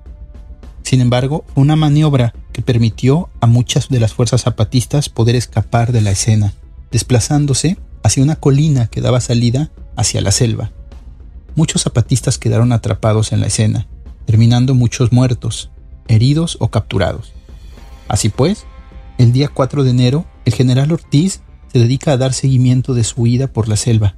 Sin 0.86 1.00
embargo, 1.00 1.44
fue 1.52 1.64
una 1.64 1.74
maniobra 1.74 2.32
que 2.52 2.62
permitió 2.62 3.28
a 3.40 3.48
muchas 3.48 3.88
de 3.88 3.98
las 3.98 4.14
fuerzas 4.14 4.42
zapatistas 4.42 5.08
poder 5.08 5.34
escapar 5.34 5.90
de 5.90 6.00
la 6.00 6.12
escena, 6.12 6.54
desplazándose 6.92 7.76
hacia 8.04 8.22
una 8.22 8.36
colina 8.36 8.86
que 8.86 9.00
daba 9.00 9.20
salida 9.20 9.72
hacia 9.96 10.20
la 10.20 10.30
selva. 10.30 10.70
Muchos 11.56 11.82
zapatistas 11.82 12.38
quedaron 12.38 12.70
atrapados 12.70 13.32
en 13.32 13.40
la 13.40 13.48
escena, 13.48 13.88
terminando 14.26 14.76
muchos 14.76 15.10
muertos, 15.10 15.72
heridos 16.06 16.56
o 16.60 16.68
capturados. 16.68 17.32
Así 18.06 18.28
pues, 18.28 18.64
el 19.18 19.32
día 19.32 19.48
4 19.48 19.82
de 19.82 19.90
enero, 19.90 20.24
el 20.44 20.54
general 20.54 20.92
Ortiz 20.92 21.40
se 21.72 21.80
dedica 21.80 22.12
a 22.12 22.16
dar 22.16 22.32
seguimiento 22.32 22.94
de 22.94 23.02
su 23.02 23.22
huida 23.22 23.48
por 23.48 23.66
la 23.66 23.74
selva. 23.74 24.14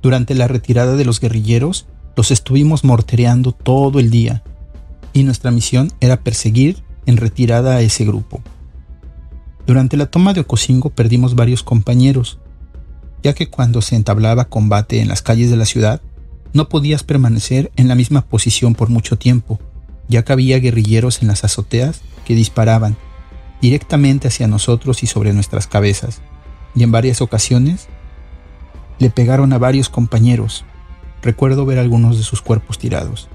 Durante 0.00 0.36
la 0.36 0.46
retirada 0.46 0.94
de 0.94 1.04
los 1.04 1.18
guerrilleros, 1.18 1.86
los 2.14 2.30
estuvimos 2.30 2.84
mortereando 2.84 3.50
todo 3.50 3.98
el 3.98 4.12
día, 4.12 4.44
y 5.18 5.24
nuestra 5.24 5.50
misión 5.50 5.92
era 6.00 6.20
perseguir 6.20 6.82
en 7.06 7.16
retirada 7.16 7.76
a 7.76 7.80
ese 7.80 8.04
grupo. 8.04 8.40
Durante 9.66 9.96
la 9.96 10.06
toma 10.06 10.32
de 10.32 10.40
Ocosingo 10.40 10.90
perdimos 10.90 11.34
varios 11.34 11.62
compañeros, 11.62 12.38
ya 13.22 13.34
que 13.34 13.48
cuando 13.48 13.82
se 13.82 13.96
entablaba 13.96 14.46
combate 14.46 15.00
en 15.00 15.08
las 15.08 15.22
calles 15.22 15.50
de 15.50 15.56
la 15.56 15.64
ciudad, 15.64 16.00
no 16.52 16.68
podías 16.68 17.02
permanecer 17.02 17.70
en 17.76 17.88
la 17.88 17.94
misma 17.94 18.22
posición 18.22 18.74
por 18.74 18.88
mucho 18.88 19.18
tiempo, 19.18 19.58
ya 20.08 20.24
que 20.24 20.32
había 20.32 20.58
guerrilleros 20.58 21.20
en 21.20 21.28
las 21.28 21.44
azoteas 21.44 22.00
que 22.24 22.34
disparaban 22.34 22.96
directamente 23.60 24.28
hacia 24.28 24.46
nosotros 24.46 25.02
y 25.02 25.06
sobre 25.06 25.32
nuestras 25.32 25.66
cabezas, 25.66 26.22
y 26.74 26.82
en 26.84 26.92
varias 26.92 27.20
ocasiones 27.20 27.88
le 28.98 29.10
pegaron 29.10 29.52
a 29.52 29.58
varios 29.58 29.88
compañeros. 29.88 30.64
Recuerdo 31.22 31.66
ver 31.66 31.78
algunos 31.78 32.16
de 32.16 32.22
sus 32.22 32.40
cuerpos 32.40 32.78
tirados. 32.78 33.28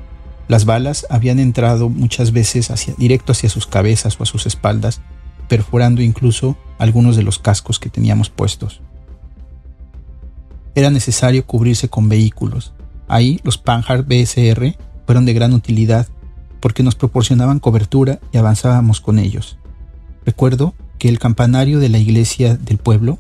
Las 0.48 0.66
balas 0.66 1.06
habían 1.10 1.40
entrado 1.40 1.90
muchas 1.90 2.32
veces 2.32 2.72
directo 2.98 3.32
hacia 3.32 3.50
sus 3.50 3.66
cabezas 3.66 4.20
o 4.20 4.24
a 4.24 4.26
sus 4.26 4.46
espaldas, 4.46 5.02
perforando 5.48 6.02
incluso 6.02 6.58
algunos 6.78 7.16
de 7.16 7.24
los 7.24 7.40
cascos 7.40 7.80
que 7.80 7.90
teníamos 7.90 8.30
puestos. 8.30 8.82
Era 10.76 10.90
necesario 10.90 11.46
cubrirse 11.46 11.88
con 11.88 12.10
vehículos. 12.10 12.74
Ahí 13.08 13.40
los 13.44 13.58
Panhard 13.58 14.06
BSR 14.06 14.76
fueron 15.06 15.26
de 15.26 15.34
gran 15.34 15.54
utilidad 15.54 16.08
porque 16.60 16.84
nos 16.84 16.96
proporcionaban 16.96 17.60
cobertura 17.60 18.20
y 18.32 18.38
avanzábamos 18.38 19.02
con 19.02 19.20
ellos. 19.20 19.58
Recuerdo 20.26 20.74
que 20.98 21.10
el 21.10 21.20
campanario 21.20 21.80
de 21.80 21.90
la 21.90 21.98
iglesia 21.98 22.56
del 22.56 22.78
pueblo, 22.78 23.20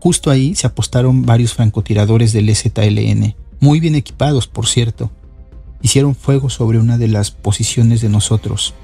justo 0.00 0.30
ahí 0.30 0.54
se 0.54 0.66
apostaron 0.66 1.22
varios 1.22 1.54
francotiradores 1.54 2.32
del 2.32 2.54
ZLN, 2.54 3.36
muy 3.60 3.80
bien 3.80 3.94
equipados, 3.94 4.48
por 4.48 4.66
cierto. 4.66 5.10
Hicieron 5.82 6.14
fuego 6.14 6.50
sobre 6.50 6.78
una 6.78 6.98
de 6.98 7.08
las 7.08 7.30
posiciones 7.30 8.00
de 8.00 8.08
nosotros, 8.08 8.74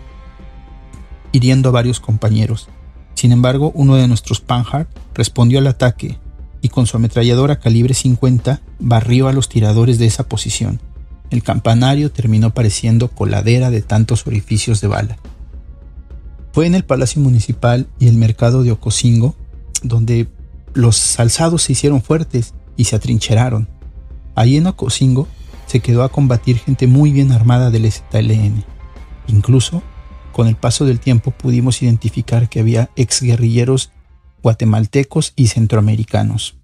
hiriendo 1.32 1.68
a 1.68 1.72
varios 1.72 2.00
compañeros. 2.00 2.68
Sin 3.14 3.32
embargo, 3.32 3.72
uno 3.74 3.96
de 3.96 4.08
nuestros 4.08 4.40
Panhard 4.40 4.88
respondió 5.14 5.58
al 5.58 5.66
ataque 5.66 6.18
y 6.62 6.68
con 6.68 6.86
su 6.86 6.96
ametralladora 6.96 7.60
calibre 7.60 7.94
50 7.94 8.60
barrió 8.78 9.28
a 9.28 9.32
los 9.32 9.48
tiradores 9.48 9.98
de 9.98 10.06
esa 10.06 10.24
posición. 10.28 10.80
El 11.30 11.42
campanario 11.42 12.10
terminó 12.10 12.54
pareciendo 12.54 13.08
coladera 13.08 13.70
de 13.70 13.82
tantos 13.82 14.26
orificios 14.26 14.80
de 14.80 14.88
bala. 14.88 15.18
Fue 16.52 16.66
en 16.66 16.74
el 16.74 16.84
Palacio 16.84 17.20
Municipal 17.20 17.86
y 17.98 18.08
el 18.08 18.16
mercado 18.16 18.62
de 18.62 18.72
Ocosingo 18.72 19.34
donde 19.82 20.28
los 20.74 21.18
alzados 21.18 21.62
se 21.62 21.72
hicieron 21.72 22.02
fuertes 22.02 22.54
y 22.76 22.84
se 22.84 22.96
atrincheraron. 22.96 23.68
Ahí 24.34 24.56
en 24.56 24.66
Ocosingo 24.66 25.28
se 25.66 25.80
quedó 25.80 26.02
a 26.02 26.08
combatir 26.08 26.58
gente 26.58 26.86
muy 26.86 27.12
bien 27.12 27.32
armada 27.32 27.70
del 27.70 27.90
ZLN. 27.90 28.64
Incluso, 29.28 29.82
con 30.32 30.46
el 30.48 30.56
paso 30.56 30.84
del 30.84 31.00
tiempo 31.00 31.30
pudimos 31.30 31.82
identificar 31.82 32.48
que 32.48 32.60
había 32.60 32.90
exguerrilleros 32.96 33.90
guatemaltecos 34.42 35.32
y 35.36 35.48
centroamericanos. 35.48 36.56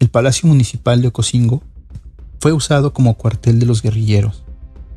El 0.00 0.08
Palacio 0.08 0.48
Municipal 0.48 1.00
de 1.00 1.08
Ocosingo 1.08 1.62
fue 2.40 2.52
usado 2.52 2.92
como 2.92 3.14
cuartel 3.14 3.58
de 3.58 3.66
los 3.66 3.80
guerrilleros. 3.82 4.44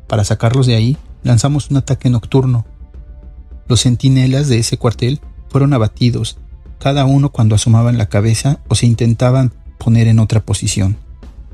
Para 0.06 0.24
sacarlos 0.24 0.66
de 0.66 0.74
ahí, 0.74 0.96
lanzamos 1.22 1.70
un 1.70 1.78
ataque 1.78 2.10
nocturno 2.10 2.66
los 3.68 3.82
centinelas 3.82 4.48
de 4.48 4.58
ese 4.58 4.78
cuartel 4.78 5.20
fueron 5.50 5.74
abatidos, 5.74 6.38
cada 6.78 7.04
uno 7.04 7.30
cuando 7.30 7.54
asomaban 7.54 7.98
la 7.98 8.08
cabeza 8.08 8.60
o 8.68 8.74
se 8.74 8.86
intentaban 8.86 9.52
poner 9.78 10.08
en 10.08 10.18
otra 10.18 10.40
posición. 10.40 10.96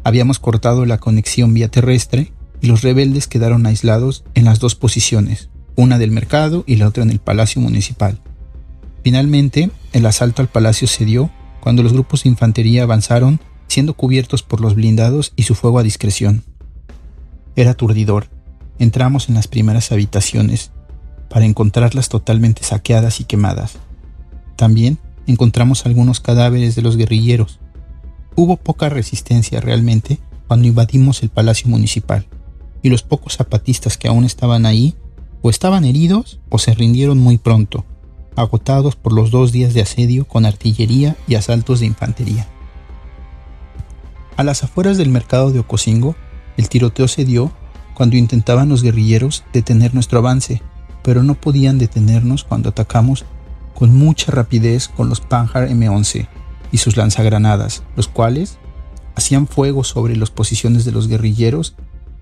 Habíamos 0.04 0.38
cortado 0.38 0.86
la 0.86 0.98
conexión 0.98 1.54
vía 1.54 1.68
terrestre 1.68 2.32
y 2.60 2.66
los 2.66 2.82
rebeldes 2.82 3.26
quedaron 3.26 3.66
aislados 3.66 4.24
en 4.34 4.44
las 4.44 4.60
dos 4.60 4.74
posiciones, 4.74 5.48
una 5.76 5.98
del 5.98 6.10
mercado 6.10 6.62
y 6.66 6.76
la 6.76 6.88
otra 6.88 7.02
en 7.02 7.10
el 7.10 7.18
palacio 7.18 7.60
municipal. 7.60 8.20
Finalmente, 9.02 9.70
el 9.92 10.06
asalto 10.06 10.42
al 10.42 10.48
palacio 10.48 10.86
se 10.86 11.04
dio 11.04 11.30
cuando 11.60 11.82
los 11.82 11.92
grupos 11.92 12.22
de 12.22 12.30
infantería 12.30 12.82
avanzaron 12.82 13.40
siendo 13.66 13.94
cubiertos 13.94 14.42
por 14.42 14.60
los 14.60 14.74
blindados 14.74 15.32
y 15.36 15.44
su 15.44 15.54
fuego 15.54 15.78
a 15.78 15.82
discreción. 15.82 16.44
Era 17.56 17.72
aturdidor. 17.72 18.28
Entramos 18.78 19.28
en 19.28 19.34
las 19.34 19.48
primeras 19.48 19.90
habitaciones 19.92 20.70
para 21.28 21.44
encontrarlas 21.44 22.08
totalmente 22.08 22.62
saqueadas 22.62 23.20
y 23.20 23.24
quemadas. 23.24 23.76
También 24.56 24.98
encontramos 25.26 25.86
algunos 25.86 26.20
cadáveres 26.20 26.74
de 26.76 26.82
los 26.82 26.96
guerrilleros. 26.96 27.58
Hubo 28.36 28.56
poca 28.56 28.88
resistencia 28.88 29.60
realmente 29.60 30.18
cuando 30.48 30.66
invadimos 30.66 31.22
el 31.22 31.28
Palacio 31.28 31.68
Municipal, 31.68 32.26
y 32.82 32.90
los 32.90 33.02
pocos 33.02 33.36
zapatistas 33.36 33.96
que 33.96 34.08
aún 34.08 34.24
estaban 34.24 34.66
ahí 34.66 34.94
o 35.40 35.50
estaban 35.50 35.84
heridos 35.84 36.40
o 36.50 36.58
se 36.58 36.74
rindieron 36.74 37.18
muy 37.18 37.38
pronto, 37.38 37.84
agotados 38.36 38.96
por 38.96 39.12
los 39.12 39.30
dos 39.30 39.52
días 39.52 39.72
de 39.72 39.82
asedio 39.82 40.26
con 40.26 40.46
artillería 40.46 41.16
y 41.28 41.36
asaltos 41.36 41.80
de 41.80 41.86
infantería. 41.86 42.48
A 44.36 44.42
las 44.42 44.64
afueras 44.64 44.98
del 44.98 45.10
mercado 45.10 45.52
de 45.52 45.60
Ocosingo, 45.60 46.16
el 46.56 46.68
tiroteo 46.68 47.06
se 47.06 47.24
dio 47.24 47.52
cuando 47.94 48.16
intentaban 48.16 48.68
los 48.68 48.82
guerrilleros 48.82 49.44
detener 49.52 49.94
nuestro 49.94 50.18
avance, 50.18 50.60
pero 51.04 51.22
no 51.22 51.36
podían 51.36 51.78
detenernos 51.78 52.42
cuando 52.42 52.70
atacamos 52.70 53.24
con 53.74 53.96
mucha 53.96 54.32
rapidez 54.32 54.88
con 54.88 55.08
los 55.08 55.20
Panhard 55.20 55.70
M11 55.70 56.28
y 56.74 56.78
sus 56.78 56.96
lanzagranadas, 56.96 57.84
los 57.94 58.08
cuales 58.08 58.58
hacían 59.14 59.46
fuego 59.46 59.84
sobre 59.84 60.16
las 60.16 60.30
posiciones 60.30 60.84
de 60.84 60.90
los 60.90 61.06
guerrilleros, 61.06 61.76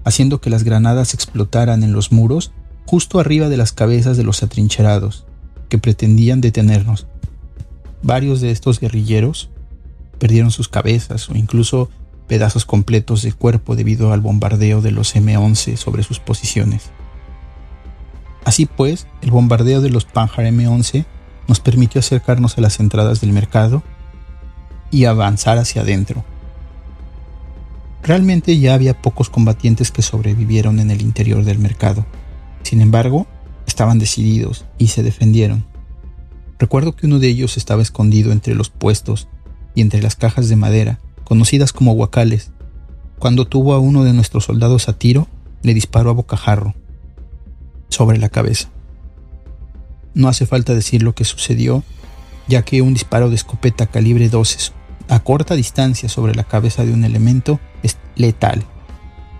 haciendo 0.05 0.43
que 0.43 0.51
las 0.51 0.63
granadas 0.63 1.15
explotaran 1.15 1.83
en 1.83 1.95
los 1.95 2.13
muros 2.13 2.53
justo 2.85 3.19
arriba 3.19 3.49
de 3.49 3.57
las 3.57 3.73
cabezas 3.73 4.19
de 4.19 4.25
los 4.25 4.43
atrincherados, 4.43 5.25
que 5.71 5.79
pretendían 5.79 6.43
detenernos. 6.43 7.07
Varios 8.03 8.43
de 8.43 8.51
estos 8.51 8.79
guerrilleros 8.79 9.49
perdieron 10.19 10.51
sus 10.51 10.69
cabezas 10.69 11.31
o 11.31 11.35
incluso 11.35 11.89
pedazos 12.29 12.67
completos 12.67 13.23
de 13.23 13.33
cuerpo 13.33 13.75
debido 13.75 14.13
al 14.13 14.21
bombardeo 14.21 14.83
de 14.83 14.91
los 14.91 15.17
M11 15.17 15.79
sobre 15.79 16.03
sus 16.03 16.19
posiciones. 16.19 16.91
Así 18.45 18.67
pues, 18.67 19.07
el 19.23 19.31
bombardeo 19.31 19.81
de 19.81 19.89
los 19.89 20.05
Panhard 20.05 20.45
M11 20.45 21.07
nos 21.49 21.61
permitió 21.61 22.01
acercarnos 22.01 22.59
a 22.59 22.61
las 22.61 22.81
entradas 22.81 23.23
del 23.23 23.33
mercado 23.33 23.83
y 24.93 25.07
avanzar 25.07 25.59
hacia 25.59 25.83
adentro. 25.83 26.25
Realmente 28.03 28.59
ya 28.59 28.75
había 28.75 29.01
pocos 29.01 29.31
combatientes 29.31 29.91
que 29.91 30.03
sobrevivieron 30.03 30.79
en 30.79 30.91
el 30.91 31.01
interior 31.01 31.45
del 31.45 31.59
mercado. 31.59 32.05
Sin 32.63 32.81
embargo, 32.81 33.27
estaban 33.67 33.99
decididos 33.99 34.67
y 34.79 34.89
se 34.89 35.03
defendieron. 35.03 35.65
Recuerdo 36.59 36.95
que 36.95 37.07
uno 37.07 37.19
de 37.19 37.29
ellos 37.29 37.57
estaba 37.57 37.83
escondido 37.83 38.31
entre 38.31 38.55
los 38.55 38.69
puestos 38.69 39.29
y 39.75 39.81
entre 39.81 40.03
las 40.03 40.15
cajas 40.15 40.49
de 40.49 40.57
madera 40.57 41.01
conocidas 41.25 41.73
como 41.73 41.95
guacales. 41.95 42.51
Cuando 43.19 43.47
tuvo 43.47 43.73
a 43.73 43.79
uno 43.79 44.05
de 44.05 44.13
nuestros 44.13 44.45
soldados 44.45 44.89
a 44.89 44.99
tiro, 44.99 45.29
le 45.63 45.75
disparó 45.75 46.11
a 46.11 46.15
bocajarro, 46.15 46.75
sobre 47.89 48.19
la 48.19 48.29
cabeza. 48.29 48.69
No 50.13 50.29
hace 50.29 50.45
falta 50.45 50.75
decir 50.75 51.03
lo 51.03 51.15
que 51.15 51.25
sucedió, 51.25 51.85
ya 52.49 52.63
que 52.63 52.83
un 52.83 52.93
disparo 52.93 53.31
de 53.31 53.37
escopeta 53.37 53.87
calibre 53.87 54.29
12 54.29 54.73
a 55.09 55.21
corta 55.21 55.55
distancia 55.55 56.09
sobre 56.09 56.35
la 56.35 56.45
cabeza 56.45 56.85
de 56.85 56.93
un 56.93 57.05
elemento 57.05 57.61
es 57.83 57.97
letal. 58.17 58.65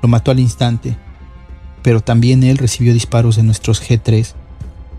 Lo 0.03 0.09
mató 0.09 0.31
al 0.31 0.41
instante, 0.41 0.97
pero 1.83 2.01
también 2.01 2.43
él 2.43 2.59
recibió 2.59 2.93
disparos 2.93 3.37
de 3.37 3.43
nuestros 3.43 3.83
G3, 3.83 4.35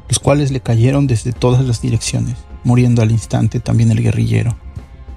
los 0.09 0.19
cuales 0.19 0.51
le 0.51 0.59
cayeron 0.59 1.07
desde 1.07 1.31
todas 1.31 1.63
las 1.65 1.81
direcciones, 1.81 2.35
muriendo 2.63 3.01
al 3.01 3.11
instante 3.11 3.59
también 3.59 3.91
el 3.91 4.01
guerrillero. 4.01 4.55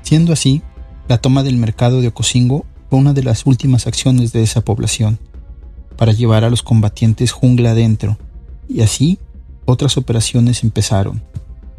Siendo 0.03 0.33
así, 0.33 0.63
la 1.09 1.19
toma 1.19 1.43
del 1.43 1.57
mercado 1.57 2.01
de 2.01 2.09
Ocosingo 2.09 2.65
fue 2.89 2.99
una 2.99 3.13
de 3.13 3.23
las 3.23 3.47
últimas 3.47 3.87
acciones 3.87 4.33
de 4.33 4.43
esa 4.43 4.61
población, 4.61 5.19
para 5.97 6.13
llevar 6.13 6.45
a 6.45 6.51
los 6.51 6.63
combatientes 6.63 7.33
jungla 7.33 7.71
adentro, 7.73 8.19
y 8.69 8.83
así 8.83 9.19
otras 9.65 9.97
operaciones 9.97 10.63
empezaron. 10.63 11.23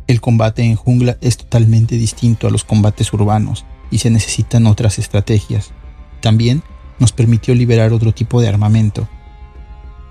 El 0.08 0.22
combate 0.22 0.64
en 0.64 0.76
jungla 0.76 1.18
es 1.22 1.38
totalmente 1.38 1.98
distinto 1.98 2.48
a 2.48 2.50
los 2.50 2.64
combates 2.64 3.12
urbanos 3.12 3.66
y 3.92 4.00
se 4.00 4.10
necesitan 4.10 4.66
otras 4.66 5.00
estrategias. 5.00 5.72
También 6.22 6.64
nos 7.00 7.12
permitió 7.12 7.54
liberar 7.54 7.94
otro 7.94 8.14
tipo 8.14 8.42
de 8.42 8.48
armamento. 8.48 9.08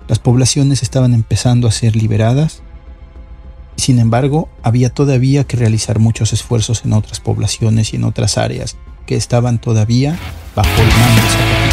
Las 0.06 0.18
poblaciones 0.18 0.82
estaban 0.82 1.14
empezando 1.14 1.66
a 1.66 1.72
ser 1.72 1.96
liberadas, 1.96 2.62
sin 3.76 3.98
embargo, 3.98 4.48
había 4.62 4.90
todavía 4.90 5.44
que 5.44 5.56
realizar 5.56 5.98
muchos 5.98 6.32
esfuerzos 6.32 6.84
en 6.84 6.92
otras 6.92 7.20
poblaciones 7.20 7.92
y 7.92 7.96
en 7.96 8.04
otras 8.04 8.38
áreas 8.38 8.76
que 9.06 9.16
estaban 9.16 9.58
todavía 9.58 10.18
bajo 10.54 10.70
el 10.80 10.88
mando 10.88 11.65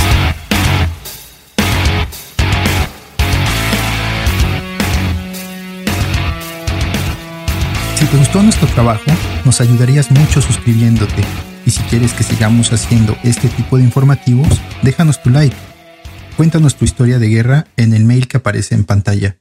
te 8.13 8.19
gustó 8.19 8.43
nuestro 8.43 8.67
trabajo, 8.67 9.09
nos 9.43 9.59
ayudarías 9.59 10.11
mucho 10.11 10.39
suscribiéndote. 10.39 11.23
Y 11.65 11.71
si 11.71 11.81
quieres 11.85 12.13
que 12.13 12.21
sigamos 12.21 12.71
haciendo 12.71 13.17
este 13.23 13.47
tipo 13.49 13.77
de 13.77 13.83
informativos, 13.83 14.61
déjanos 14.83 15.23
tu 15.23 15.31
like. 15.31 15.55
Cuéntanos 16.37 16.75
tu 16.75 16.85
historia 16.85 17.17
de 17.17 17.27
guerra 17.27 17.65
en 17.75 17.91
el 17.91 18.05
mail 18.05 18.27
que 18.27 18.37
aparece 18.37 18.75
en 18.75 18.83
pantalla. 18.83 19.39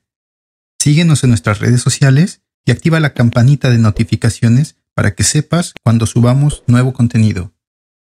Síguenos 0.79 1.23
en 1.23 1.29
nuestras 1.29 1.59
redes 1.59 1.83
sociales 1.83 2.41
y 2.65 2.71
activa 2.71 2.99
la 2.99 3.13
campanita 3.13 3.69
de 3.69 3.77
notificaciones 3.77 4.77
para 4.95 5.15
que 5.15 5.23
sepas 5.23 5.75
cuando 5.85 6.07
subamos 6.07 6.65
nuevo 6.67 6.95
contenido. 6.95 7.53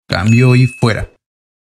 Cambio 0.06 0.54
y 0.54 0.68
fuera. 0.68 1.11